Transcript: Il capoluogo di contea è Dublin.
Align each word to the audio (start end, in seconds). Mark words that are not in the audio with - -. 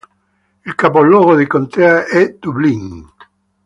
Il 0.65 0.73
capoluogo 0.73 1.35
di 1.35 1.45
contea 1.45 2.07
è 2.07 2.37
Dublin. 2.39 3.05